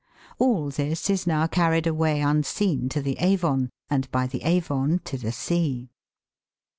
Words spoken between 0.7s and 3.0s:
this is now carried away unseen